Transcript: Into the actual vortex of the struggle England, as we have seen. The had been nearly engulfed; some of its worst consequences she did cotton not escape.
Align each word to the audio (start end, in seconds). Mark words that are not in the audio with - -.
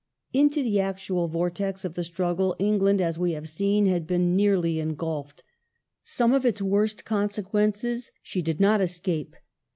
Into 0.33 0.63
the 0.63 0.79
actual 0.79 1.27
vortex 1.27 1.85
of 1.85 1.93
the 1.93 2.03
struggle 2.03 2.55
England, 2.57 2.99
as 2.99 3.19
we 3.19 3.33
have 3.33 3.47
seen. 3.47 3.83
The 3.83 3.91
had 3.91 4.07
been 4.07 4.35
nearly 4.35 4.79
engulfed; 4.79 5.43
some 6.01 6.33
of 6.33 6.43
its 6.43 6.59
worst 6.59 7.05
consequences 7.05 8.11
she 8.23 8.41
did 8.41 8.57
cotton 8.57 8.61
not 8.63 8.81
escape. 8.81 9.35